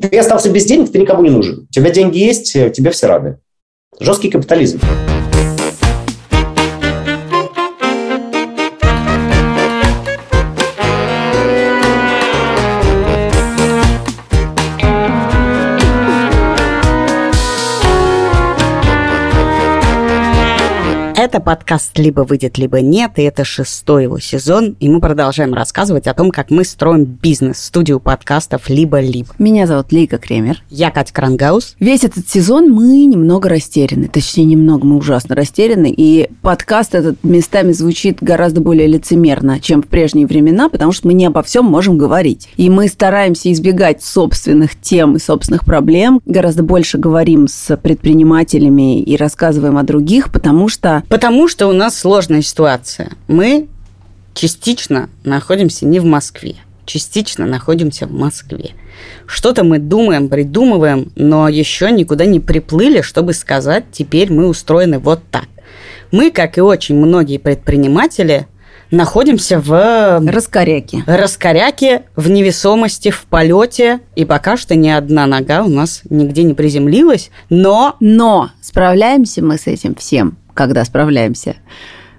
[0.00, 1.66] Ты остался без денег, ты никому не нужен.
[1.68, 3.38] У тебя деньги есть, тебе все рады.
[3.98, 4.80] Жесткий капитализм.
[21.28, 26.06] Это подкаст «Либо выйдет, либо нет», и это шестой его сезон, и мы продолжаем рассказывать
[26.06, 29.28] о том, как мы строим бизнес, студию подкастов «Либо-либо».
[29.38, 30.62] Меня зовут Лейка Кремер.
[30.70, 31.76] Я Катя Крангаус.
[31.80, 37.72] Весь этот сезон мы немного растеряны, точнее, немного, мы ужасно растеряны, и подкаст этот местами
[37.72, 41.98] звучит гораздо более лицемерно, чем в прежние времена, потому что мы не обо всем можем
[41.98, 42.48] говорить.
[42.56, 49.14] И мы стараемся избегать собственных тем и собственных проблем, гораздо больше говорим с предпринимателями и
[49.18, 53.10] рассказываем о других, потому что Потому что у нас сложная ситуация.
[53.26, 53.66] Мы
[54.34, 56.54] частично находимся не в Москве,
[56.86, 58.70] частично находимся в Москве.
[59.26, 65.20] Что-то мы думаем, придумываем, но еще никуда не приплыли, чтобы сказать, теперь мы устроены вот
[65.32, 65.46] так.
[66.12, 68.46] Мы, как и очень многие предприниматели,
[68.92, 70.20] находимся в...
[70.24, 71.02] Раскоряке.
[71.04, 73.98] Раскоряке, в невесомости, в полете.
[74.14, 77.32] И пока что ни одна нога у нас нигде не приземлилась.
[77.50, 77.96] Но...
[77.98, 81.54] Но справляемся мы с этим всем когда справляемся,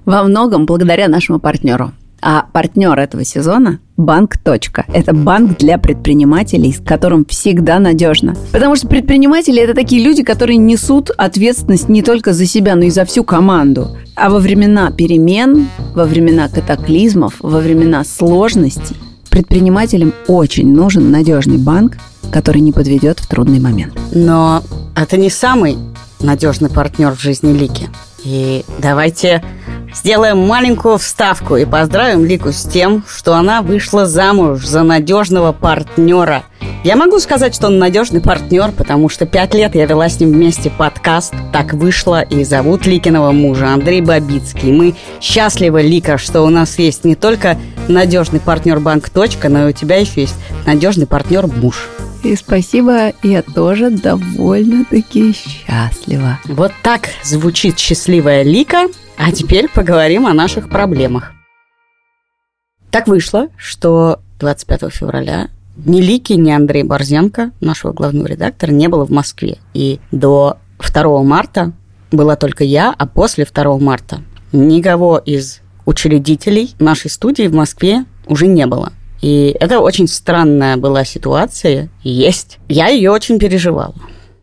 [0.06, 1.92] во многом благодаря нашему партнеру.
[2.22, 4.38] А партнер этого сезона– Банк.
[4.38, 4.86] Точка.
[4.94, 8.36] Это банк для предпринимателей, с которым всегда надежно.
[8.54, 12.90] Потому что предприниматели– это такие люди, которые несут ответственность не только за себя, но и
[12.90, 13.98] за всю команду.
[14.16, 18.96] А во времена перемен, во времена катаклизмов, во времена сложностей
[19.30, 21.98] предпринимателям очень нужен надежный банк,
[22.32, 23.94] который не подведет в трудный момент.
[24.14, 24.64] Но
[24.96, 25.78] это не самый
[26.22, 27.90] надежный партнер в жизни Лики.
[28.24, 29.44] И давайте
[29.94, 36.44] сделаем маленькую вставку и поздравим Лику с тем, что она вышла замуж за надежного партнера.
[36.84, 40.32] Я могу сказать, что он надежный партнер, потому что пять лет я вела с ним
[40.32, 44.72] вместе подкаст «Так вышло» и зовут Ликиного мужа Андрей Бабицкий.
[44.72, 47.58] Мы счастливы, Лика, что у нас есть не только
[47.90, 49.10] надежный партнер Банк.
[49.14, 50.36] но и у тебя еще есть
[50.66, 51.90] надежный партнер муж.
[52.24, 56.40] И спасибо, я тоже довольно-таки счастлива.
[56.46, 58.88] Вот так звучит счастливая Лика.
[59.18, 61.32] А теперь поговорим о наших проблемах.
[62.92, 65.50] Так вышло, что 25 февраля
[65.86, 69.58] ни Лики, ни Андрей Борзенко, нашего главного редактора, не было в Москве.
[69.74, 71.72] И до 2 марта
[72.12, 74.22] была только я, а после 2 марта
[74.52, 78.92] никого из учредителей нашей студии в Москве уже не было.
[79.22, 82.58] И это очень странная была ситуация, есть.
[82.68, 83.96] Я ее очень переживала.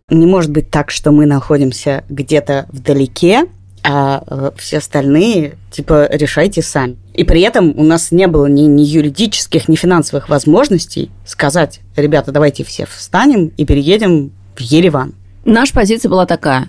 [0.09, 3.47] Не может быть так, что мы находимся где-то вдалеке,
[3.83, 6.97] а э, все остальные, типа, решайте сами.
[7.15, 12.33] И при этом у нас не было ни, ни юридических, ни финансовых возможностей сказать, ребята,
[12.33, 15.15] давайте все встанем и переедем в Ереван.
[15.45, 16.69] Наша позиция была такая.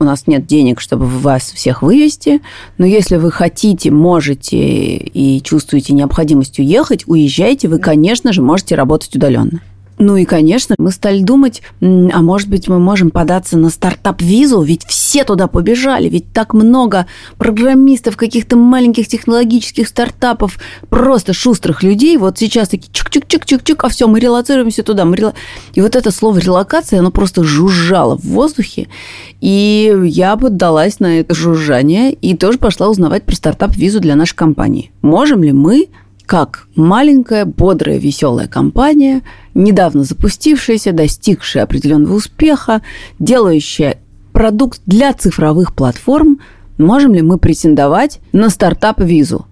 [0.00, 2.40] У нас нет денег, чтобы вас всех вывести,
[2.76, 4.56] но если вы хотите, можете
[4.96, 9.60] и чувствуете необходимость уехать, уезжайте, вы, конечно же, можете работать удаленно.
[9.98, 14.84] Ну и, конечно, мы стали думать, а может быть, мы можем податься на стартап-визу, ведь
[14.86, 22.38] все туда побежали, ведь так много программистов, каких-то маленьких технологических стартапов, просто шустрых людей, вот
[22.38, 25.04] сейчас такие чик-чик-чик-чик-чик, а все, мы релацируемся туда.
[25.04, 25.34] Мы рела...
[25.74, 28.88] И вот это слово релокация, оно просто жужжало в воздухе,
[29.40, 34.92] и я поддалась на это жужжание и тоже пошла узнавать про стартап-визу для нашей компании.
[35.02, 35.88] Можем ли мы
[36.28, 39.22] как маленькая, бодрая, веселая компания,
[39.54, 42.82] недавно запустившаяся, достигшая определенного успеха,
[43.18, 43.96] делающая
[44.34, 46.40] продукт для цифровых платформ,
[46.76, 49.46] можем ли мы претендовать на стартап-визу?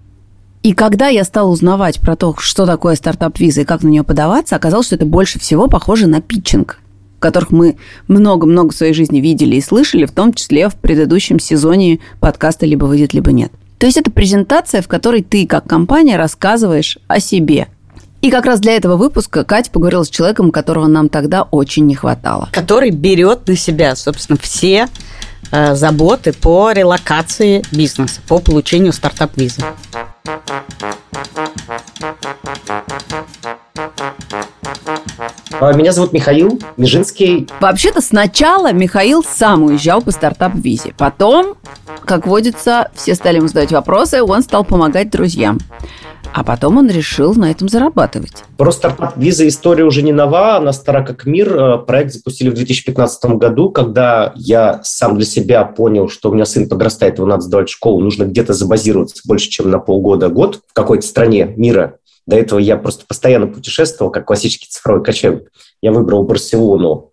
[0.61, 4.55] И когда я стала узнавать про то, что такое стартап-виза и как на нее подаваться,
[4.55, 6.79] оказалось, что это больше всего похоже на питчинг,
[7.17, 7.77] которых мы
[8.07, 12.85] много-много в своей жизни видели и слышали, в том числе в предыдущем сезоне подкаста «Либо
[12.85, 13.51] выйдет, либо нет».
[13.77, 17.67] То есть это презентация, в которой ты как компания рассказываешь о себе.
[18.21, 21.95] И как раз для этого выпуска Катя поговорила с человеком, которого нам тогда очень не
[21.95, 22.49] хватало.
[22.51, 24.87] Который берет на себя, собственно, все
[25.51, 29.61] э, заботы по релокации бизнеса, по получению стартап-визы.
[35.61, 37.47] Меня зовут Михаил Межинский.
[37.59, 40.93] Вообще-то сначала Михаил сам уезжал по стартап-визе.
[40.97, 41.55] Потом,
[42.05, 45.59] как водится, все стали ему задавать вопросы, он стал помогать друзьям.
[46.33, 48.43] А потом он решил на этом зарабатывать.
[48.57, 51.55] Про стартап-виза история уже не нова, она стара как мир.
[51.55, 56.45] Э, проект запустили в 2015 году, когда я сам для себя понял, что у меня
[56.45, 60.59] сын подрастает, его надо сдавать в школу, нужно где-то забазироваться больше, чем на полгода, год
[60.67, 61.97] в какой-то стране мира
[62.27, 65.49] До этого я просто постоянно путешествовал, как классический цифровой кочевник.
[65.81, 67.11] Я выбрал Барселону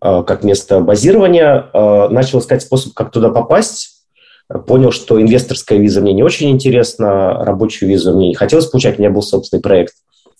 [0.00, 4.04] э, как место базирования, э, начал искать способ, как туда попасть,
[4.66, 9.02] понял, что инвесторская виза мне не очень интересна, рабочую визу мне не хотелось получать, у
[9.02, 9.94] меня был собственный проект.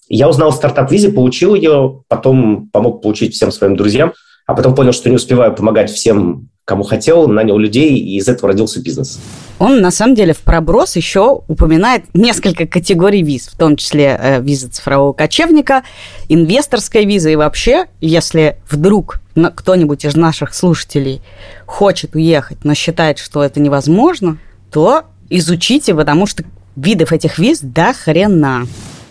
[0.08, 4.12] Я узнал стартап-визе, получил ее, потом помог получить всем своим друзьям,
[4.46, 8.48] а потом понял, что не успеваю помогать всем кому хотел, нанял людей, и из этого
[8.48, 9.18] родился бизнес.
[9.62, 14.40] Он, на самом деле, в проброс еще упоминает несколько категорий виз, в том числе э,
[14.40, 15.84] виза цифрового кочевника,
[16.28, 19.20] инвесторская виза, и вообще, если вдруг
[19.54, 21.22] кто-нибудь из наших слушателей
[21.64, 24.36] хочет уехать, но считает, что это невозможно,
[24.72, 26.42] то изучите, потому что
[26.74, 28.66] видов этих виз до хрена.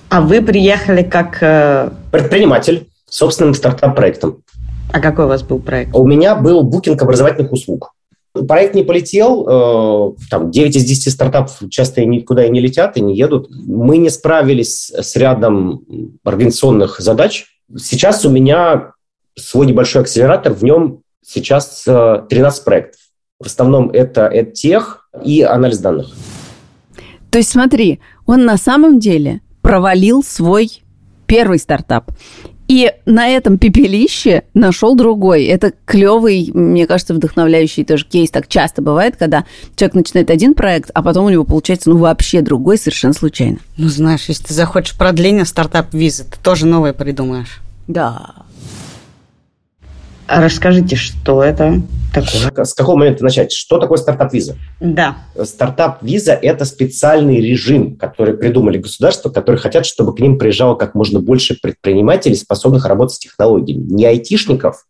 [0.09, 1.37] А вы приехали как...
[1.41, 1.91] Э...
[2.11, 4.43] Предприниматель собственным стартап-проектом.
[4.91, 5.95] А какой у вас был проект?
[5.95, 7.93] У меня был букинг образовательных услуг.
[8.33, 13.01] Проект не полетел, э, там 9 из 10 стартапов часто никуда и не летят, и
[13.01, 13.49] не едут.
[13.49, 15.85] Мы не справились с рядом
[16.23, 17.47] организационных задач.
[17.77, 18.93] Сейчас у меня
[19.37, 23.01] свой небольшой акселератор, в нем сейчас 13 э, проектов.
[23.39, 26.07] В основном это тех и анализ данных.
[27.31, 30.83] То есть смотри, он на самом деле провалил свой
[31.25, 32.11] первый стартап.
[32.71, 35.43] И на этом пепелище нашел другой.
[35.43, 38.29] Это клевый, мне кажется, вдохновляющий тоже кейс.
[38.31, 39.43] Так часто бывает, когда
[39.75, 43.57] человек начинает один проект, а потом у него получается ну вообще другой совершенно случайно.
[43.75, 47.59] Ну, знаешь, если ты захочешь продление стартап-визы, ты тоже новое придумаешь.
[47.89, 48.35] Да.
[50.33, 51.81] Расскажите, что это
[52.13, 52.63] такое?
[52.63, 53.51] С какого момента начать?
[53.51, 54.55] Что такое стартап-виза?
[54.79, 55.17] Да.
[55.41, 61.19] Стартап-виза– это специальный режим, который придумали государства, которые хотят, чтобы к ним приезжало как можно
[61.19, 63.83] больше предпринимателей, способных работать с технологиями.
[63.91, 64.85] Не айтишников,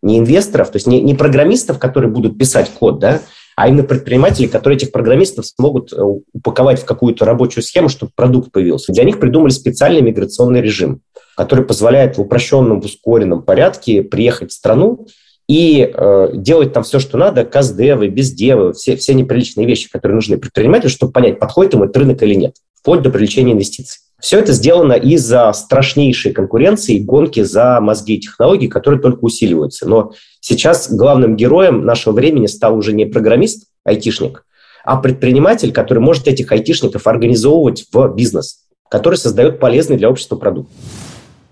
[0.00, 3.20] не инвесторов, то есть не, не программистов, которые будут писать код, да,
[3.56, 5.96] а именно предприниматели, которые этих программистов смогут э,
[6.32, 8.92] упаковать в какую-то рабочую схему, чтобы продукт появился.
[8.92, 11.00] Для них придумали специальный миграционный режим
[11.36, 15.06] который позволяет в упрощенном, в ускоренном порядке приехать в страну
[15.48, 20.38] и э, делать там все, что надо, каздевы, бездевы, все, все неприличные вещи, которые нужны
[20.38, 24.00] предпринимателю, чтобы понять, подходит ему этот рынок или нет, вплоть до привлечения инвестиций.
[24.20, 29.86] Все это сделано из-за страшнейшей конкуренции и гонки за мозги и технологии, которые только усиливаются.
[29.86, 34.46] Но сейчас главным героем нашего времени стал уже не программист, айтишник,
[34.82, 40.70] а предприниматель, который может этих айтишников организовывать в бизнес, который создает полезный для общества продукт.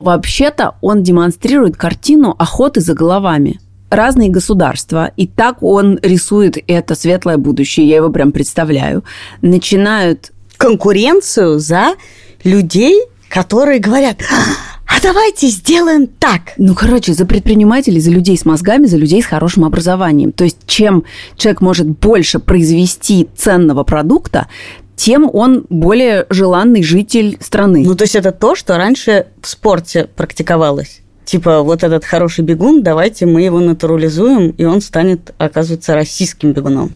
[0.03, 7.37] Вообще-то он демонстрирует картину охоты за головами разные государства, и так он рисует это светлое
[7.37, 9.05] будущее, я его прям представляю,
[9.43, 11.95] начинают конкуренцию за
[12.43, 14.17] людей, которые говорят,
[14.87, 16.53] а давайте сделаем так.
[16.57, 20.33] Ну, короче, за предпринимателей, за людей с мозгами, за людей с хорошим образованием.
[20.33, 21.05] То есть, чем
[21.37, 24.49] человек может больше произвести ценного продукта,
[24.97, 27.83] тем он более желанный житель страны.
[27.85, 31.01] Ну, то есть это то, что раньше в спорте практиковалось.
[31.25, 36.93] Типа, вот этот хороший бегун, давайте мы его натурализуем, и он станет, оказывается, российским бегуном.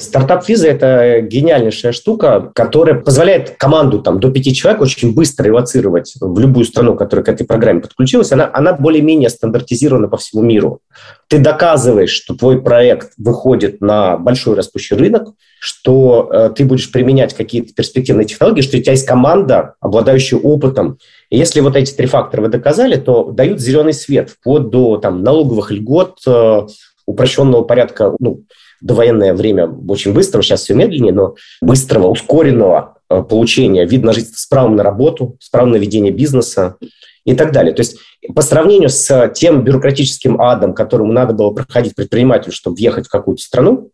[0.00, 6.38] Стартап-виза– это гениальнейшая штука, которая позволяет команду там, до пяти человек очень быстро эвоцировать в
[6.38, 8.32] любую страну, которая к этой программе подключилась.
[8.32, 10.80] Она, она более-менее стандартизирована по всему миру.
[11.28, 15.28] Ты доказываешь, что твой проект выходит на большой растущий рынок,
[15.60, 20.98] что э, ты будешь применять какие-то перспективные технологии, что у тебя есть команда, обладающая опытом.
[21.28, 25.22] И если вот эти три фактора вы доказали, то дают зеленый свет вплоть до там,
[25.22, 26.62] налоговых льгот, э,
[27.06, 28.44] упрощенного порядка, ну,
[28.80, 34.38] довоенное время очень быстрого, сейчас все медленнее, но быстрого, ускоренного э, получения вида на жительство
[34.38, 36.76] с правом на работу, с правом на ведение бизнеса
[37.24, 37.74] и так далее.
[37.74, 37.98] То есть
[38.34, 43.42] по сравнению с тем бюрократическим адом, которому надо было проходить предпринимателю, чтобы въехать в какую-то
[43.42, 43.90] страну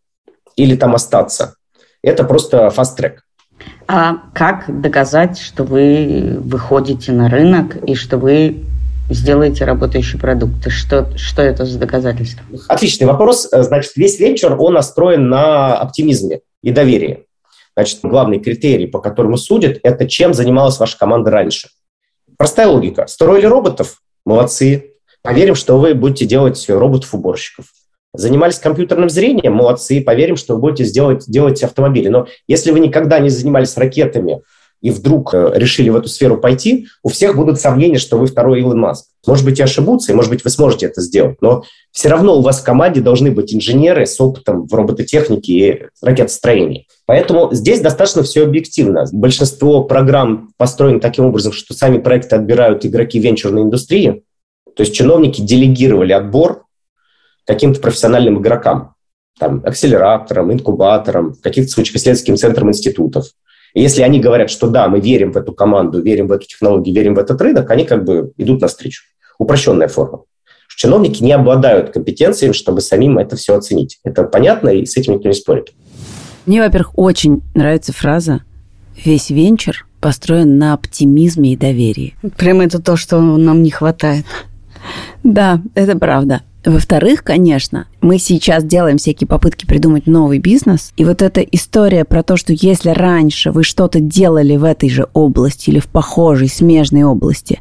[0.57, 1.55] или там остаться,
[2.03, 3.23] это просто фаст-трек.
[3.89, 8.65] А как доказать, что вы выходите на рынок и что вы
[9.09, 10.71] сделаете работающий продукт?
[10.71, 12.45] Что, что это за доказательство?
[12.69, 13.49] Отличный вопрос.
[13.53, 17.25] Значит, весь вечер, он настроен на оптимизме и доверии.
[17.77, 21.69] Значит, главный критерий, по которому судят, это чем занималась ваша команда раньше.
[22.39, 23.07] Простая логика.
[23.07, 24.03] Строили роботов?
[24.25, 24.95] Молодцы.
[25.23, 27.67] Поверим, что вы будете делать роботов-уборщиков.
[28.15, 29.55] Занимались компьютерным зрением?
[29.55, 30.01] Молодцы.
[30.01, 32.09] Поверим, что вы будете сделать, делать автомобили.
[32.09, 34.41] Но если вы никогда не занимались ракетами,
[34.81, 38.61] и вдруг э, решили в эту сферу пойти, у всех будут сомнения, что вы второй
[38.61, 39.07] Илон Маск.
[39.27, 42.43] Может быть, и ошибутся, и, может быть, вы сможете это сделать, но все равно у
[42.43, 46.87] вас в команде должны быть инженеры с опытом в робототехнике и ракетостроении.
[47.07, 49.07] Поэтому здесь достаточно все объективно.
[49.13, 54.23] Большинство программ построены таким образом, что сами проекты отбирают игроки венчурной индустрии,
[54.77, 56.65] то есть чиновники делегировали отбор
[57.47, 58.95] каким-то профессиональным игрокам,
[59.39, 63.27] там, акселераторам, инкубаторам, в каких-то случаях исследовательским центрам институтов.
[63.83, 67.15] Если они говорят, что да, мы верим в эту команду, верим в эту технологию, верим
[67.15, 69.05] в этот рынок, они как бы идут навстречу.
[69.39, 70.23] Упрощенная форма.
[70.77, 73.99] Чиновники не обладают компетенциями, чтобы самим это все оценить.
[74.05, 75.73] Это понятно, и с этим никто не спорит.
[76.45, 78.43] Мне, во-первых, очень нравится фраза
[79.03, 82.15] «Весь венчур построен на оптимизме и доверии».
[82.37, 84.27] Прямо это то, что нам не хватает.
[85.25, 86.43] Да, это правда.
[86.67, 90.93] Во-вторых, конечно, мы сейчас делаем всякие попытки придумать новый бизнес.
[90.97, 95.07] И вот эта история про то, что если раньше вы что-то делали в этой же
[95.13, 97.61] области или в похожей, смежной области,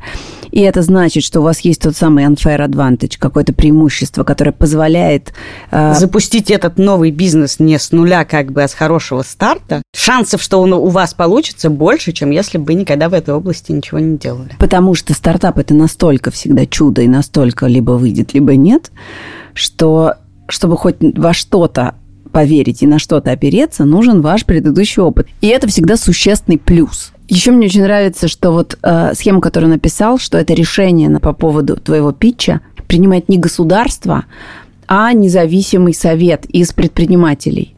[0.52, 5.34] и это значит, что у вас есть тот самый unfair advantage, какое-то преимущество, которое позволяет...
[5.72, 5.94] Э...
[5.94, 9.82] Запустить этот новый бизнес не с нуля, как бы, а с хорошего старта.
[9.96, 14.00] Шансов, что он у вас получится, больше, чем если бы никогда в этой области ничего
[14.00, 14.52] не делали.
[14.60, 18.92] Потому что стартап– это настолько всегда чудо, и настолько либо выйдет, либо нет,
[19.54, 20.16] что
[20.48, 21.96] чтобы хоть во что-то
[22.32, 25.28] поверить и на что-то опереться, нужен ваш предыдущий опыт.
[25.42, 27.14] И это всегда существенный плюс.
[27.28, 31.34] Еще мне очень нравится, что вот э, схема, которую написал, что это решение на, по
[31.34, 34.26] поводу твоего питча принимает не государство,
[34.88, 37.76] а независимый совет из предпринимателей.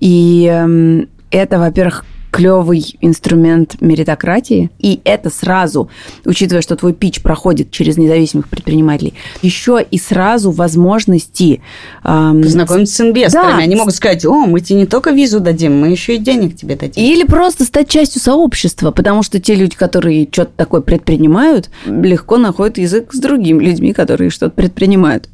[0.00, 5.90] И э, это, во-первых, клевый инструмент меритократии, и это сразу,
[6.24, 11.62] учитывая, что твой пич проходит через независимых предпринимателей, еще и сразу возможности...
[12.04, 13.52] Эм, Познакомиться с инвесторами.
[13.52, 13.58] Да.
[13.58, 16.76] Они могут сказать, о, мы тебе не только визу дадим, мы еще и денег тебе
[16.76, 17.02] дадим.
[17.02, 22.78] Или просто стать частью сообщества, потому что те люди, которые что-то такое предпринимают, легко находят
[22.78, 25.28] язык с другими людьми, которые что-то предпринимают.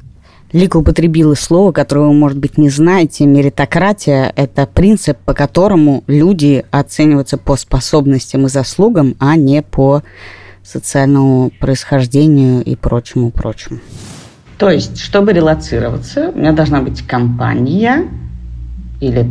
[0.55, 3.25] Лика употребила слово, которое вы, может быть, не знаете.
[3.25, 10.01] Меритократия– это принцип, по которому люди оцениваются по способностям и заслугам, а не по
[10.63, 13.79] социальному происхождению и прочему-прочему.
[14.57, 18.07] То есть, чтобы релацироваться, у меня должна быть компания
[19.01, 19.27] или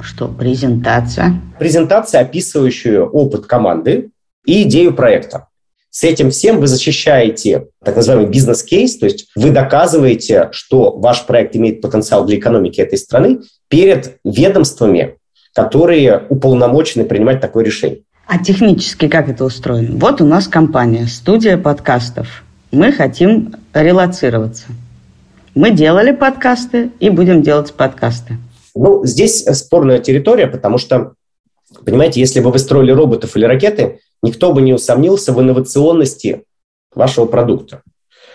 [0.00, 1.40] что, презентация?
[1.56, 4.10] Презентация, описывающая опыт команды
[4.44, 5.46] и идею проекта.
[5.96, 11.54] С этим всем вы защищаете так называемый бизнес-кейс, то есть вы доказываете, что ваш проект
[11.54, 15.18] имеет потенциал для экономики этой страны перед ведомствами,
[15.54, 18.00] которые уполномочены принимать такое решение.
[18.26, 19.96] А технически как это устроено?
[19.96, 22.42] Вот у нас компания, студия подкастов.
[22.72, 24.66] Мы хотим релацироваться.
[25.54, 28.38] Мы делали подкасты и будем делать подкасты.
[28.74, 31.12] Ну, здесь спорная территория, потому что,
[31.84, 36.44] понимаете, если бы вы строили роботов или ракеты, никто бы не усомнился в инновационности
[36.94, 37.82] вашего продукта.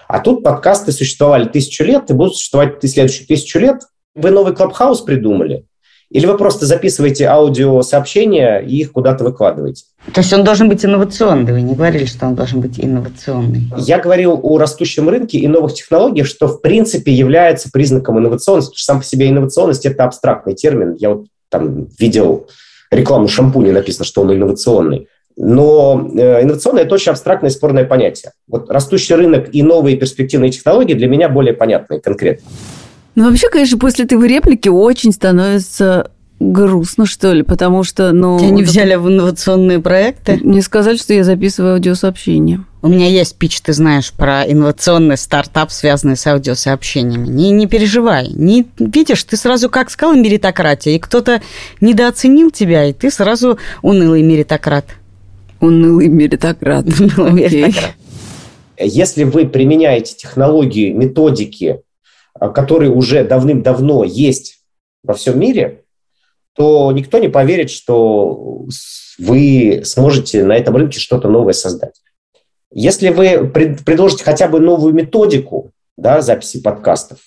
[0.08, 3.81] А тут подкасты существовали тысячу лет и будут существовать следующую тысячу лет.
[4.15, 5.65] Вы новый клабхаус придумали?
[6.10, 9.84] Или вы просто записываете аудиосообщения и их куда-то выкладываете?
[10.12, 11.53] То есть он должен быть инновационный.
[11.53, 13.72] Вы не говорили, что он должен быть инновационный.
[13.77, 18.72] Я говорил о растущем рынке и новых технологиях, что в принципе является признаком инновационности.
[18.72, 20.96] Потому что сам по себе инновационность– это абстрактный термин.
[20.96, 22.48] Я вот там видел
[22.91, 25.08] рекламу шампуня, написано, что он инновационный.
[25.38, 28.34] Но э, инновационное– это очень абстрактное и спорное понятие.
[28.48, 32.46] Вот растущий рынок и новые перспективные технологии для меня более понятны и конкретны.
[33.15, 38.39] Ну, вообще, конечно, после этой реплики очень становится грустно, что ли, потому что, ну...
[38.39, 40.39] Тебя не взяли в инновационные проекты?
[40.41, 42.63] Не сказали, что я записываю аудиосообщения.
[42.82, 47.28] У меня есть пич, ты знаешь, про инновационный стартап, связанный с аудиосообщениями.
[47.28, 48.30] Не, не переживай.
[48.30, 51.42] Не, видишь, ты сразу как сказал меритократия, и кто-то
[51.82, 54.86] недооценил тебя, и ты сразу унылый меритократ.
[55.60, 56.08] Унылый
[57.34, 57.96] меритократ.
[58.78, 61.82] Если вы применяете технологии, методики,
[62.34, 64.62] а, которые уже давным-давно есть
[65.04, 65.84] во всем мире,
[66.56, 68.66] то никто не поверит, что
[69.18, 71.96] вы сможете на этом рынке что-то новое создать.
[72.72, 77.20] Если вы предложите хотя бы новую методику да, записи подкастов,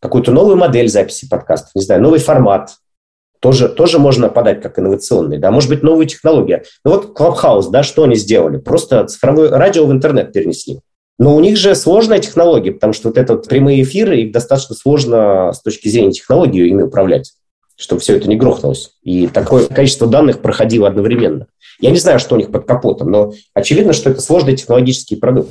[0.00, 2.76] какую-то новую модель записи подкастов, не знаю, новый формат,
[3.40, 6.62] тоже, тоже можно подать как инновационный, да, может быть, новую технологию.
[6.84, 8.58] Ну вот Clubhouse, да, что они сделали?
[8.58, 10.80] Просто цифровое радио в интернет перенесли.
[11.18, 14.74] Но у них же сложная технология, потому что вот это вот прямые эфиры, их достаточно
[14.74, 17.32] сложно с точки зрения технологии ими управлять,
[17.76, 18.92] чтобы все это не грохнулось.
[19.02, 21.46] И такое количество данных проходило одновременно.
[21.80, 25.50] Я не знаю, что у них под капотом, но очевидно, что это сложный технологический продукт.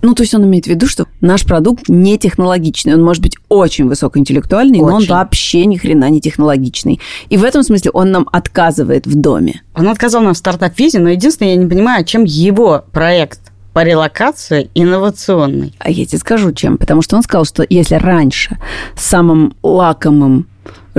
[0.00, 2.94] Ну, то есть он имеет в виду, что наш продукт не технологичный.
[2.94, 4.88] Он может быть очень высокоинтеллектуальный, очень.
[4.88, 7.00] но он вообще ни хрена не технологичный.
[7.28, 9.62] И в этом смысле он нам отказывает в доме.
[9.74, 13.40] Он отказал нам в стартап-визе, но единственное, я не понимаю, чем его проект
[13.72, 15.74] по релокации инновационный.
[15.78, 16.78] А я тебе скажу, чем.
[16.78, 18.56] Потому что он сказал, что если раньше
[18.96, 20.46] самым лакомым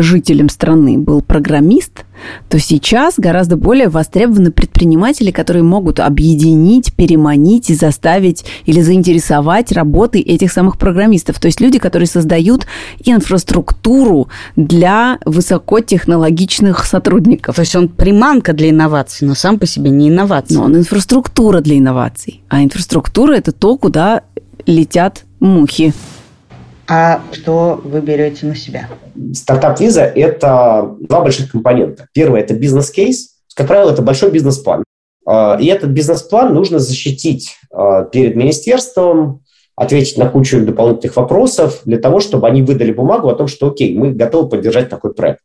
[0.02, 2.06] жителем страны был программист,
[2.50, 10.22] то сейчас гораздо более востребованы предприниматели, которые могут объединить, переманить и заставить или заинтересовать работой
[10.22, 11.40] этих самых программистов.
[11.40, 12.68] То есть люди, которые создают
[13.04, 17.56] инфраструктуру для высокотехнологичных сотрудников.
[17.56, 20.58] То есть он приманка для инноваций, но сам по себе не инновация.
[20.58, 22.44] Но он инфраструктура для инноваций.
[22.50, 24.24] А инфраструктура– это то, куда
[24.66, 25.94] летят мухи.
[26.90, 28.90] А что вы берете на себя?
[29.34, 32.08] Стартап-виза– это два больших компонента.
[32.14, 33.36] Первый– это бизнес-кейс.
[33.56, 34.84] Как правило, это большой бизнес-план.
[35.28, 39.44] А, и этот бизнес-план нужно защитить а, перед министерством,
[39.76, 43.96] ответить на кучу дополнительных вопросов для того, чтобы они выдали бумагу о том, что окей,
[43.96, 45.42] мы готовы поддержать такой проект.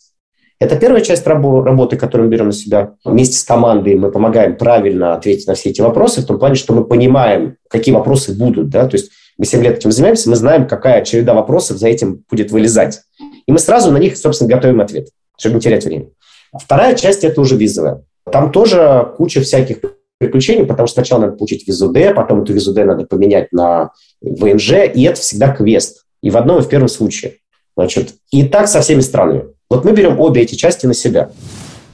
[0.61, 2.95] Это первая часть работы, которую мы берем на себя.
[3.05, 6.73] Вместе с командой мы помогаем правильно ответить на все эти вопросы, в том плане, что
[6.73, 8.71] мы понимаем, какие вопросы будут.
[8.71, 8.87] Да?
[8.87, 12.50] То есть мы 7 лет этим занимаемся, мы знаем, какая череда вопросов за этим будет
[12.50, 13.00] вылезать.
[13.47, 16.07] И мы сразу на них, собственно, готовим ответ, чтобы не терять время.
[16.53, 18.03] Вторая часть– это уже визовая.
[18.31, 19.79] Там тоже куча всяких
[20.19, 23.91] приключений, потому что сначала надо получить визу D, потом эту визу D надо поменять на
[24.23, 26.05] ВНЖ, и это всегда квест.
[26.23, 27.38] И в одном, и в первом случае.
[27.76, 29.47] Значит, и так со всеми странами.
[29.69, 31.31] Вот мы берем обе эти части на себя.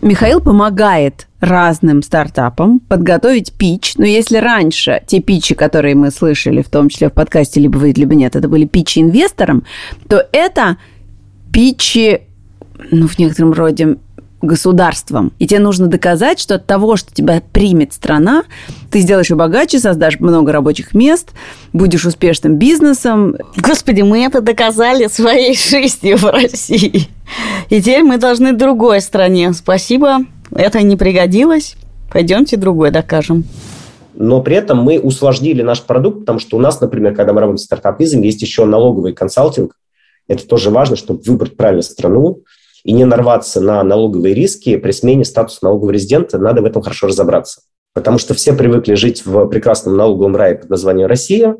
[0.02, 3.95] Михаил помогает разным стартапам подготовить пич.
[3.97, 7.92] Но если раньше те питчи, которые мы слышали, в том числе в подкасте «Либо вы,
[7.92, 9.64] либо нет», это были питчи инвесторам,
[10.09, 10.78] то это
[11.52, 12.23] питчи,
[12.90, 13.97] ну, в некотором роде
[14.42, 15.32] государством.
[15.38, 18.44] И тебе нужно доказать, что от того, что тебя примет страна,
[18.90, 21.30] ты сделаешь ее богаче, создашь много рабочих мест,
[21.73, 23.37] будешь успешным бизнесом.
[23.56, 27.09] Господи, мы это доказали своей жизнью в России.
[27.68, 29.52] И теперь мы должны другой стране.
[29.52, 30.20] Спасибо,
[30.54, 31.76] это не пригодилось.
[32.12, 33.44] Пойдемте другой докажем.
[34.14, 37.59] Но при этом мы усложнили наш продукт, потому что у нас, например, когда мы работаем
[37.59, 39.76] с стартап-визом, есть еще налоговый консалтинг.
[40.28, 42.42] Это тоже важно, чтобы выбрать правильную страну
[42.84, 46.38] и не нарваться на налоговые риски при смене статуса налогового резидента.
[46.38, 47.62] Надо в этом хорошо разобраться.
[47.92, 51.56] Потому что все привыкли жить в прекрасном налоговом рае под названием Россия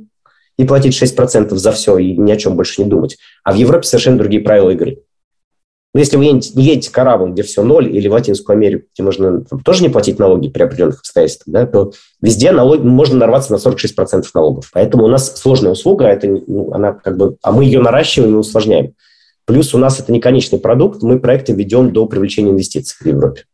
[0.57, 3.17] и платить 6% за все и ни о чем больше не думать.
[3.45, 4.99] А в Европе совершенно другие правила игры.
[5.93, 9.41] Но если вы едете к арабам, где все ноль, или в Латинскую Америку, где можно
[9.43, 13.57] там, тоже не платить налоги при определенных обстоятельствах, да, то везде налог, можно нарваться на
[13.57, 14.71] 46% налогов.
[14.73, 18.39] Поэтому у нас сложная услуга, это, ну, она как бы, а мы ее наращиваем и
[18.39, 18.95] усложняем.
[19.47, 23.45] Плюс у нас это не конечный продукт, мы проекты ведем до привлечения инвестиций в Европе.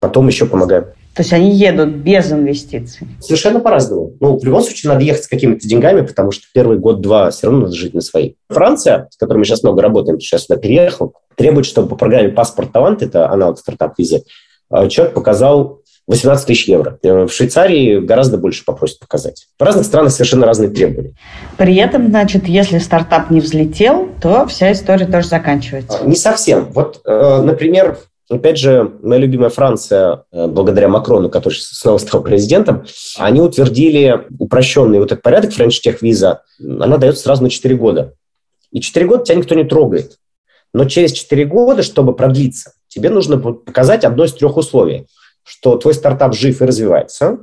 [0.00, 0.86] Потом еще помогаем.
[1.18, 3.08] То есть они едут без инвестиций?
[3.18, 4.12] Совершенно по-разному.
[4.20, 7.62] Ну, в любом случае, надо ехать с какими-то деньгами, потому что первый год-два все равно
[7.62, 8.34] надо жить на свои.
[8.48, 12.70] Франция, с которой мы сейчас много работаем, сейчас сюда переехал, требует, чтобы по программе «Паспорт
[12.70, 14.22] талант», это аналог стартап-визы,
[14.70, 16.98] э, человек показал 18 тысяч евро.
[17.02, 19.46] Э, в Швейцарии гораздо больше попросят показать.
[19.58, 21.14] В разных странах совершенно разные требования.
[21.58, 25.98] При этом, значит, если стартап не взлетел, то вся история тоже заканчивается.
[26.04, 26.72] Не совсем.
[26.72, 27.98] Вот, э, например,
[28.30, 32.84] Опять же, моя любимая Франция, э, благодаря Макрону, который снова стал президентом,
[33.16, 36.36] они утвердили упрощенный вот этот порядок Visa.
[36.60, 38.12] Она дается сразу на 4 года.
[38.70, 40.18] И 4 года тебя никто не трогает.
[40.74, 45.06] Но через 4 года, чтобы продлиться, тебе нужно показать одно из трех условий.
[45.48, 47.38] Что твой стартап жив и развивается,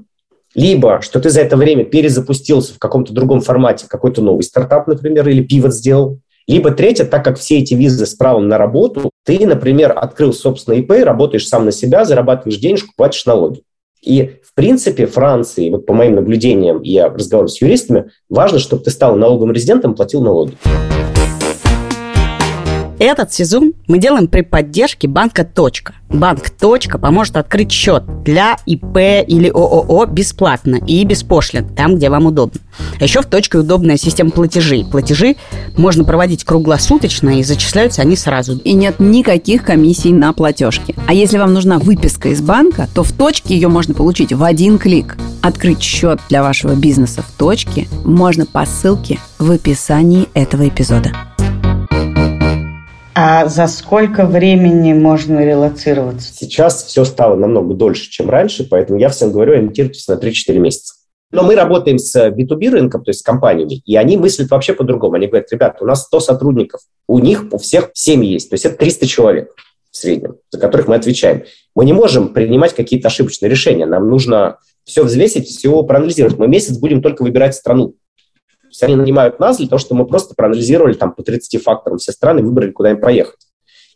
[0.54, 5.28] либо что ты за это время перезапустился в каком-то другом формате, какой-то новый стартап, например,
[5.28, 9.48] или пивот сделал, либо третье, так как все эти визы с правом на работу, ты,
[9.48, 13.64] например, открыл собственный ИП, работаешь сам на себя, зарабатываешь денежку, платишь налоги.
[14.04, 18.92] И, в принципе, Франции, вот по моим наблюдениям, я разговариваю с юристами, важно, чтобы ты
[18.92, 20.56] стал налоговым резидентом, платил налоги.
[22.98, 25.96] Этот сезон мы делаем при поддержке банка «Точка».
[26.10, 32.10] Банк «Точка» поможет открыть счет для ИП или ООО бесплатно и без пошлин, там, где
[32.10, 32.62] вам удобно.
[32.98, 34.86] А еще в «Точке» удобная система платежей.
[34.86, 35.36] Платежи
[35.76, 38.58] можно проводить круглосуточно, и зачисляются они сразу.
[38.60, 40.96] И нет никаких комиссий на платежки.
[41.06, 44.78] А если вам нужна выписка из банка, то в «Точке» ее можно получить в один
[44.78, 45.18] клик.
[45.42, 51.12] Открыть счет для вашего бизнеса в «Точке» можно по ссылке в описании этого эпизода.
[53.18, 56.34] А за сколько времени можно релацироваться?
[56.34, 60.96] Сейчас все стало намного дольше, чем раньше, поэтому я всем говорю, ориентируйтесь на 3-4 месяца.
[61.32, 65.16] Но мы работаем с B2B рынком, то есть с компаниями, и они мыслят вообще по-другому.
[65.16, 68.66] Они говорят, ребята, у нас 100 сотрудников, у них у всех семьи есть, то есть
[68.66, 69.56] это 300 человек
[69.92, 71.44] в среднем, за которых мы отвечаем.
[71.74, 76.38] Мы не можем принимать какие-то ошибочные решения, нам нужно все взвесить, все проанализировать.
[76.38, 77.96] Мы месяц будем только выбирать страну
[78.84, 82.42] они нанимают нас для того, чтобы мы просто проанализировали там по 30 факторам все страны,
[82.42, 83.40] выбрали, куда им поехать.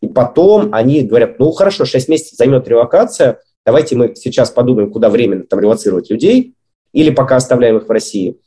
[0.02, 5.10] И потом они говорят, ну хорошо, 6 месяцев займет релокация, давайте мы сейчас подумаем, куда
[5.10, 6.56] временно там релацировать людей,
[6.94, 8.38] или пока оставляем их в России.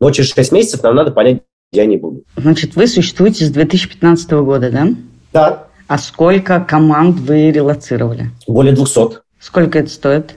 [0.00, 2.24] Но через 6 месяцев нам надо понять, где они будут.
[2.36, 4.88] Значит, вы существуете с 2015 года, да?
[5.32, 5.68] Да.
[5.86, 8.30] А сколько команд вы релацировали?
[8.46, 9.20] Более 200.
[9.40, 10.34] Сколько это стоит?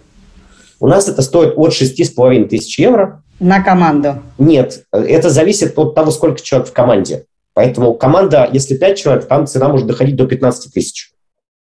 [0.79, 3.20] У нас это стоит от 6,5 тысяч евро.
[3.41, 4.21] На команду?
[4.37, 7.25] Нет, это зависит от того, сколько человек в команде.
[7.55, 11.11] Поэтому команда, если 5 человек, там цена может доходить до 15 тысяч.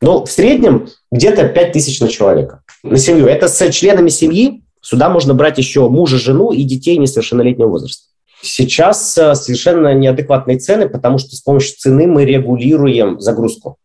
[0.03, 3.27] Но в среднем где-то 5 тысяч на человека, на семью.
[3.27, 4.62] Это с членами семьи.
[4.83, 8.05] Сюда можно брать еще мужа, жену и детей несовершеннолетнего возраста.
[8.43, 13.79] Сейчас э, совершенно неадекватные цены, потому что с помощью цены мы регулируем загрузку.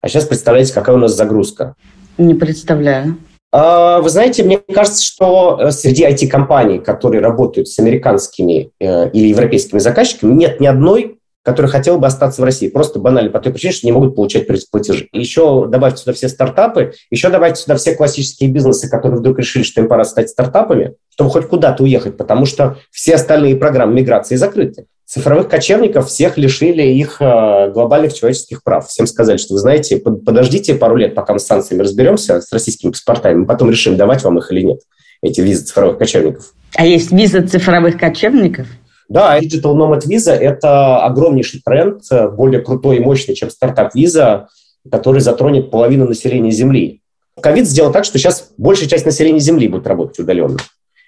[0.00, 1.76] А сейчас представляете, какая у нас загрузка?
[2.18, 3.16] Не представляю.
[3.52, 9.28] А, вы знаете, мне кажется, что э, среди IT-компаний, которые работают с американскими э, или
[9.28, 12.68] европейскими заказчиками, нет ни одной, которые хотел бы остаться в России.
[12.68, 15.08] Просто банально по той причине, что не могут получать платежи.
[15.12, 19.82] Еще добавьте сюда все стартапы, еще добавьте сюда все классические бизнесы, которые вдруг решили, что
[19.82, 24.86] им пора стать стартапами, чтобы хоть куда-то уехать, потому что все остальные программы миграции закрыты.
[25.12, 28.88] Цифровых кочевников всех лишили их э, глобальных человеческих прав.
[28.88, 32.92] Всем сказали, что вы знаете, подождите пару лет, пока мы с санкциями разберемся, с российскими
[32.92, 34.80] паспортами, мы потом решим, давать вам их или нет,
[35.22, 36.54] эти визы цифровых кочевников.
[36.76, 38.66] А есть виза цифровых кочевников?
[39.10, 44.48] Да, Digital Nomad Visa– это огромнейший тренд, э, более крутой и мощный, чем стартап-виза,
[44.90, 47.02] который затронет половину населения Земли.
[47.38, 50.56] Ковид сделал так, что сейчас большая часть населения Земли будет работать удаленно.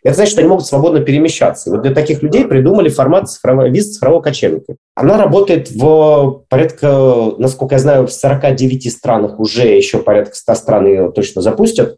[0.05, 1.71] Это значит, что они могут свободно перемещаться.
[1.71, 4.77] И вот для таких людей придумали формат цифрового, виза цифрового кочевника.
[4.95, 10.87] Она работает в порядка, насколько я знаю, в 49 странах уже, еще порядка 100 стран
[10.87, 11.97] ее точно запустят,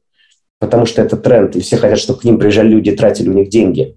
[0.61, 3.33] потому что это тренд, и все хотят, чтобы к ним приезжали люди и тратили у
[3.33, 3.97] них деньги.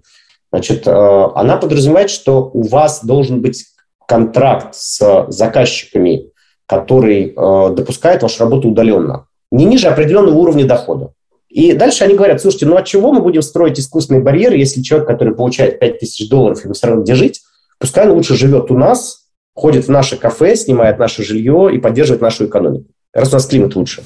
[0.52, 3.64] Значит, э, она подразумевает, что у вас должен быть
[4.08, 6.30] контракт с заказчиками,
[6.66, 11.12] который э, допускает вашу работу удаленно, не ниже определенного уровня дохода.
[11.50, 15.08] И дальше они говорят, слушайте, ну от чего мы будем строить искусственные барьеры, если человек,
[15.08, 17.42] который получает 5000 долларов, ему все равно где жить,
[17.78, 22.22] пускай он лучше живет у нас, ходит в наше кафе, снимает наше жилье и поддерживает
[22.22, 24.02] нашу экономику, раз у нас климат лучше.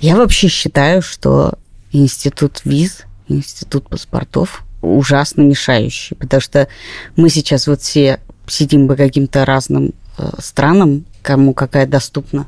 [0.00, 1.54] Я вообще считаю, что
[1.92, 6.68] институт виз, институт паспортов ужасно мешающий, потому что
[7.16, 12.46] мы сейчас вот все сидим по каким-то разным э, странам, кому какая доступна,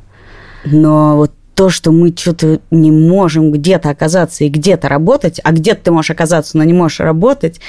[0.65, 5.83] но вот то, что мы что-то не можем где-то оказаться и где-то работать, а где-то
[5.85, 7.61] ты можешь оказаться, но не можешь работать,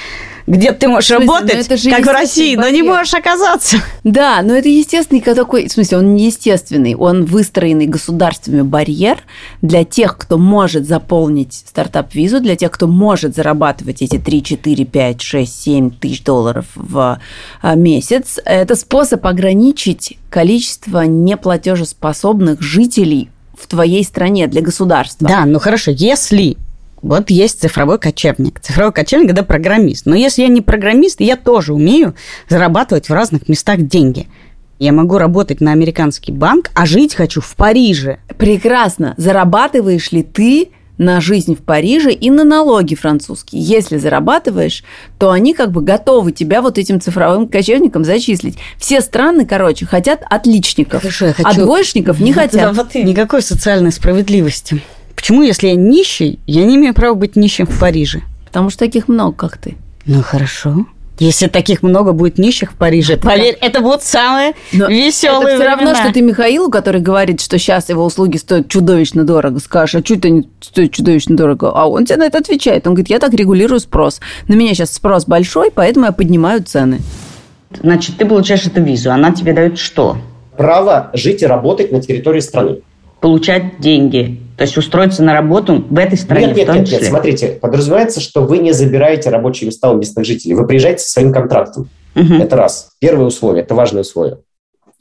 [0.46, 2.72] где ты можешь смысле, работать, как в России, барьер.
[2.72, 3.76] но не можешь оказаться.
[4.02, 9.18] Да, но это естественный такой, в смысле, он не естественный, он выстроенный государствами барьер
[9.60, 15.20] для тех, кто может заполнить стартап-визу, для тех, кто может зарабатывать эти 3, 4, 5,
[15.20, 17.20] 6, 7 тысяч долларов в
[17.60, 18.38] а, месяц.
[18.46, 23.28] Это способ ограничить количество неплатежеспособных жителей
[23.62, 25.28] в твоей стране для государства.
[25.28, 26.56] Да, ну хорошо, если
[27.02, 28.60] вот есть цифровой кочевник.
[28.60, 30.06] Цифровой кочевник– это программист.
[30.06, 32.14] Но если я не программист, я тоже умею
[32.48, 34.28] зарабатывать в разных местах деньги.
[34.78, 38.18] Я могу работать на американский банк, а жить хочу в Париже.
[38.38, 39.14] Прекрасно.
[39.16, 40.70] Зарабатываешь ли ты
[41.02, 43.62] на жизнь в Париже и на налоги французские.
[43.62, 44.84] Если зарабатываешь,
[45.18, 48.56] то они как бы готовы тебя вот этим цифровым кочевникам зачислить.
[48.78, 51.48] Все страны, короче, хотят отличников, Хорошо, я хочу...
[51.48, 52.74] а двоечников не хотят.
[52.74, 54.82] вот Никакой социальной справедливости.
[55.14, 58.22] Почему, если я нищий, я не имею права быть нищим в Париже?
[58.46, 59.76] Потому что таких много, как ты.
[60.04, 60.86] Ну, хорошо.
[61.18, 65.64] Если таких много будет нищих в Париже, поверь, это будут самые Но веселые Это все
[65.64, 70.04] равно, что ты Михаилу, который говорит, что сейчас его услуги стоят чудовищно дорого, скажешь, а
[70.04, 71.70] что это не стоит чудовищно дорого?
[71.74, 72.86] А он тебе на это отвечает.
[72.86, 74.20] Он говорит, я так регулирую спрос.
[74.48, 77.00] На меня сейчас спрос большой, поэтому я поднимаю цены.
[77.82, 80.16] Значит, ты получаешь эту визу, она тебе дает что?
[80.56, 82.80] Право жить и работать на территории страны.
[83.22, 84.40] Получать деньги.
[84.58, 86.90] То есть устроиться на работу в этой стране нет, нет, нет?
[86.90, 90.54] Нет, смотрите, подразумевается, что вы не забираете рабочие места у местных жителей.
[90.54, 91.88] Вы приезжаете со своим контрактом.
[92.16, 92.34] Угу.
[92.34, 92.90] Это раз.
[92.98, 94.38] Первое условие, это важное условие.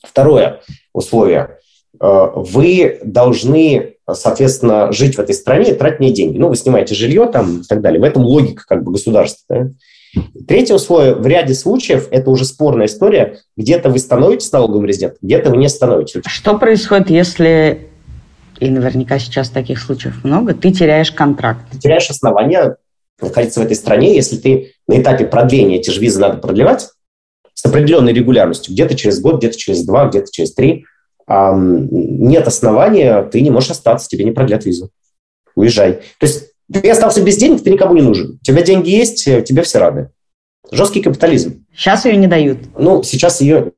[0.03, 0.61] Второе
[0.93, 1.57] условие.
[1.99, 6.37] Э, вы должны, соответственно, жить в этой стране и тратить не деньги.
[6.37, 7.99] Ну, вы снимаете жилье там и так далее.
[7.99, 9.43] В этом логика как бы государства.
[9.49, 10.21] Да?
[10.47, 11.15] Третье условие.
[11.15, 15.69] В ряде случаев, это уже спорная история, где-то вы становитесь налоговым резидентом, где-то вы не
[15.69, 16.21] становитесь.
[16.25, 17.90] Что происходит, если
[18.61, 21.65] и наверняка сейчас таких случаев много, ты теряешь контракт.
[21.71, 22.77] Ты теряешь основания
[23.19, 26.89] находиться в этой стране, если ты на этапе продления эти же визы надо продлевать
[27.55, 30.85] с определенной регулярностью, где-то через год, где-то через два, где-то через три,
[31.27, 34.91] нет основания, ты не можешь остаться, тебе не продлят визу.
[35.55, 35.93] Уезжай.
[36.19, 38.39] То есть ты остался без денег, ты никому не нужен.
[38.41, 40.11] У тебя деньги есть, тебе все рады.
[40.71, 41.65] Жесткий капитализм.
[41.75, 42.59] Сейчас ее не дают.
[42.77, 43.73] Ну, сейчас ее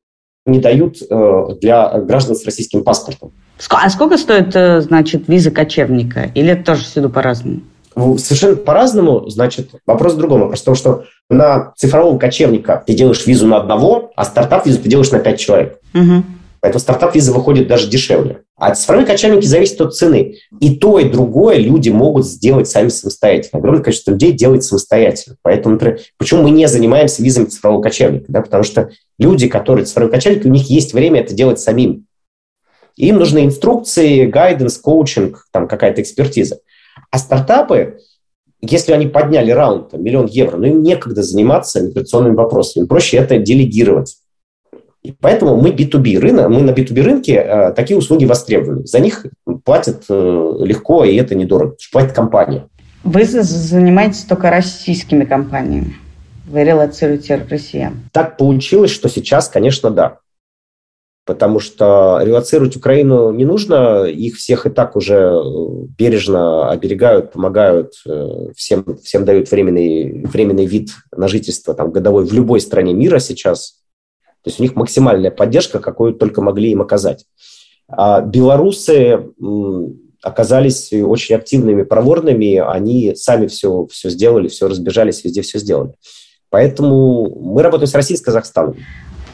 [0.45, 3.31] не дают э, для граждан с российским паспортом.
[3.69, 6.23] А сколько стоит, э, значит, виза кочевника?
[6.35, 7.61] Или это тоже всюду по-разному?
[8.17, 9.29] Совершенно по-разному.
[9.29, 10.41] Значит, вопрос в другом.
[10.41, 14.89] Вопрос в том, что на цифрового кочевника ты делаешь визу на одного, а стартап-визу ты
[14.89, 15.79] делаешь на пять человек.
[15.93, 16.23] Угу.
[16.63, 18.39] Поэтому стартап-виза выходит даже дешевле.
[18.57, 20.35] А цифровые кочевники зависит от цены.
[20.61, 23.59] И то, и другое люди могут сделать сами самостоятельно.
[23.59, 25.35] Огромное количество людей делает самостоятельно.
[25.41, 28.25] Поэтому, например, почему мы не занимаемся визами цифрового кочевника?
[28.29, 28.41] Да?
[28.41, 32.05] Потому что люди, которые цифровые кочевники, у них есть время это делать самим.
[32.95, 36.59] Им нужны инструкции, гайденс, коучинг, там какая-то экспертиза.
[37.09, 37.99] А стартапы,
[38.61, 42.83] если они подняли раунд, там, миллион евро, ну им некогда заниматься миграционными вопросами.
[42.83, 44.17] Им проще это делегировать.
[45.01, 48.85] И поэтому мы B2B рынок, мы на B2B рынке э, такие услуги востребованы.
[48.85, 49.25] За них
[49.65, 51.75] платят э, легко, и это недорого.
[51.91, 52.69] Платит компания.
[53.03, 55.95] Вы занимаетесь только российскими компаниями.
[56.47, 58.09] Вы релацируете россиян.
[58.13, 60.19] Так получилось, что сейчас, конечно, да.
[61.25, 65.41] Потому что релацировать Украину не нужно, их всех и так уже э,
[65.97, 72.33] бережно оберегают, помогают, э, всем, всем дают временный, временный вид на жительство там, годовой в
[72.33, 73.79] любой стране мира сейчас.
[74.43, 77.25] То есть у них максимальная поддержка, какую только могли им оказать.
[77.87, 79.23] А белорусы
[80.21, 85.93] оказались очень активными, проворными, они сами все, все сделали, все разбежались, везде все сделали.
[86.49, 88.75] Поэтому мы работаем с Россией, с Казахстаном.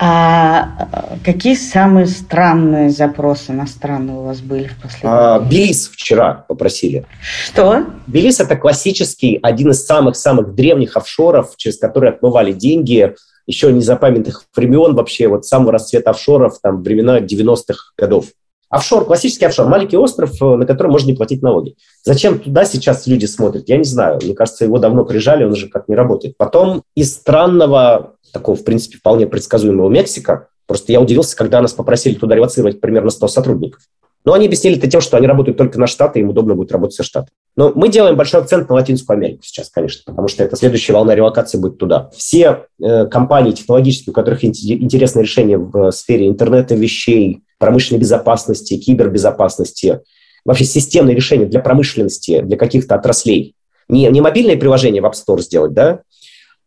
[0.01, 6.45] А какие самые странные запросы на страны у вас были в последнее а, Белиз вчера
[6.47, 7.05] попросили.
[7.45, 7.85] Что?
[8.07, 13.13] Белиз– это классический, один из самых-самых древних офшоров, через которые отмывали деньги–
[13.49, 18.25] еще незапамятных времен вообще, вот самого расцвета офшоров, там, времена 90-х годов.
[18.69, 21.75] Офшор, классический офшор, маленький остров, э, на котором можно не платить налоги.
[22.03, 24.19] Зачем туда сейчас люди смотрят, я не знаю.
[24.21, 26.37] Мне кажется, его давно прижали, он уже как не работает.
[26.37, 32.13] Потом из странного, такого, в принципе, вполне предсказуемого Мексика, просто я удивился, когда нас попросили
[32.13, 33.81] туда ревоцировать примерно 100 сотрудников.
[34.25, 36.95] Но они объяснили это тем, что они работают только на Штаты, им удобно будет работать
[36.95, 37.31] со Штатами.
[37.55, 41.15] Но мы делаем большой акцент на Латинскую Америку сейчас, конечно, потому что это следующая волна
[41.15, 42.09] релокации будет туда.
[42.15, 50.01] Все э, компании технологические, у которых интересные решения в сфере интернета вещей, промышленной безопасности, кибербезопасности,
[50.45, 53.55] вообще системные решения для промышленности, для каких-то отраслей.
[53.87, 56.01] Не, не мобильные приложения в App Store сделать, да,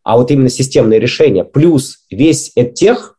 [0.03, 1.43] а вот именно системные решения.
[1.43, 3.12] Плюс весь тех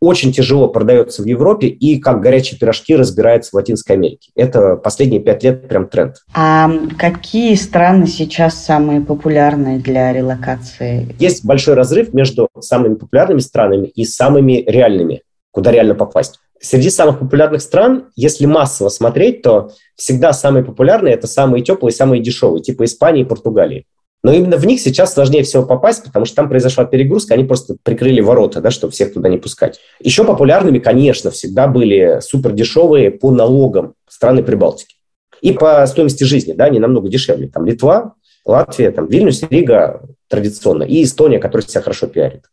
[0.00, 4.30] очень тяжело продается в Европе и как горячие пирожки разбирается в Латинской Америке.
[4.34, 6.16] Это последние пять лет прям тренд.
[6.34, 11.14] А какие страны сейчас самые популярные для релокации?
[11.18, 16.40] Есть большой разрыв между самыми популярными странами и самыми реальными, куда реально попасть.
[16.62, 22.22] Среди самых популярных стран, если массово смотреть, то всегда самые популярные– это самые теплые, самые
[22.22, 23.86] дешевые, типа Испании и Португалии.
[24.22, 27.76] Но именно в них сейчас сложнее всего попасть, потому что там произошла перегрузка, они просто
[27.82, 29.80] прикрыли ворота, да, чтобы всех туда не пускать.
[29.98, 34.96] Еще популярными, конечно, всегда были супер дешевые по налогам страны Прибалтики.
[35.40, 37.48] И по стоимости жизни, да, они намного дешевле.
[37.48, 42.44] Там Литва, Латвия, там Вильнюс, Рига традиционно, и Эстония, которая себя хорошо пиарит.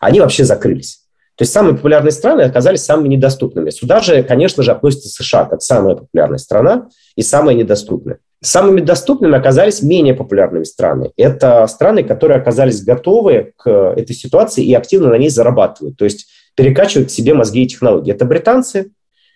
[0.00, 1.00] Они вообще закрылись.
[1.36, 3.70] То есть самые популярные страны оказались самыми недоступными.
[3.70, 8.18] Сюда же, конечно же, относится США как самая популярная страна и самая недоступная.
[8.44, 11.12] Самыми доступными оказались менее популярными страны.
[11.16, 15.96] Это страны, которые оказались готовы к этой ситуации и активно на ней зарабатывают.
[15.96, 18.12] То есть перекачивают к себе мозги и технологии.
[18.12, 18.90] Это британцы,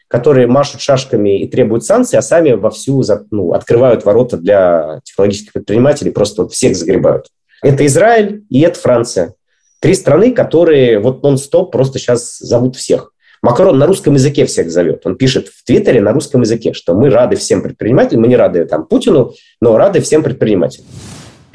[0.09, 6.11] которые машут шашками и требуют санкций, а сами вовсю ну, открывают ворота для технологических предпринимателей,
[6.11, 7.29] просто вот всех загребают.
[7.62, 9.33] Это Израиль и это Франция.
[9.81, 13.12] Три страны, которые вот нон-стоп просто сейчас зовут всех.
[13.42, 15.03] Макрон на русском языке всех зовет.
[15.05, 18.64] Он пишет в Твиттере на русском языке, что мы рады всем предпринимателям, мы не рады
[18.64, 20.87] там Путину, но рады всем предпринимателям.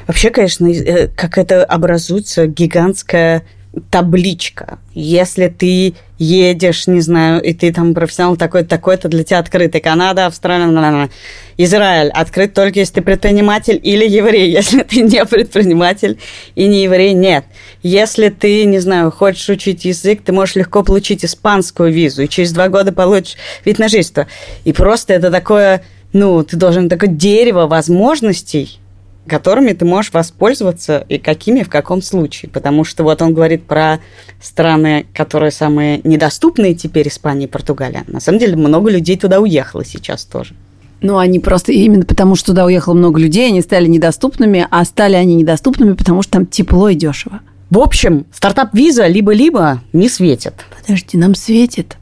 [0.06, 3.44] Вообще, конечно, э, как это образуется гигантская
[3.90, 4.78] табличка.
[4.94, 9.80] Если ты едешь, не знаю, и ты там профессионал такой-то, такой-то, для тебя открытый.
[9.80, 11.10] Канада, Австралия,
[11.56, 14.50] Израиль открыт только если ты предприниматель или еврей.
[14.54, 16.18] Если ты не предприниматель
[16.54, 17.44] и не еврей, нет.
[17.82, 22.52] Если ты, не знаю, хочешь учить язык, ты можешь легко получить испанскую визу, и через
[22.52, 24.26] два года получишь вид на жительство.
[24.64, 25.82] И просто это такое,
[26.12, 28.78] ну, ты должен такое дерево возможностей,
[29.26, 32.50] которыми ты можешь воспользоваться и какими в каком случае.
[32.50, 34.00] Потому что вот он говорит про
[34.40, 38.04] страны, которые самые недоступные теперь, Испания и Португалия.
[38.06, 40.54] На самом деле много людей туда уехало сейчас тоже.
[41.00, 45.16] Ну, они просто именно потому, что туда уехало много людей, они стали недоступными, а стали
[45.16, 47.40] они недоступными, потому что там тепло и дешево.
[47.70, 50.54] В общем, стартап-виза либо-либо не светит.
[50.80, 51.96] Подожди, нам светит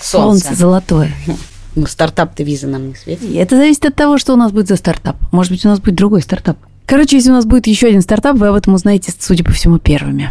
[0.00, 1.12] солнце, солнце золотое.
[1.74, 3.34] Ну, стартап-то виза нам не светит.
[3.34, 5.16] Это зависит от того, что у нас будет за стартап.
[5.32, 6.56] Может быть, у нас будет другой стартап.
[6.86, 9.78] Короче, если у нас будет еще один стартап, вы об этом узнаете, судя по всему,
[9.78, 10.30] первыми.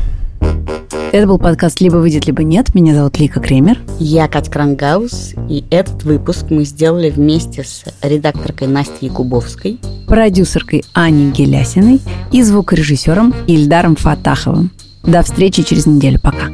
[1.12, 2.74] Это был подкаст «Либо выйдет, либо нет».
[2.74, 3.80] Меня зовут Лика Кремер.
[4.00, 5.34] Я Катя Крангаус.
[5.50, 12.02] И этот выпуск мы сделали вместе с редакторкой Настей Якубовской, продюсеркой Аней Гелясиной
[12.32, 14.72] и звукорежиссером Ильдаром Фатаховым.
[15.04, 16.20] До встречи через неделю.
[16.20, 16.50] Пока.